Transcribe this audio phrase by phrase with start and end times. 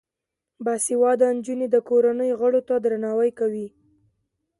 [0.65, 3.67] باسواده نجونې د کورنۍ غړو ته درناوی کوي.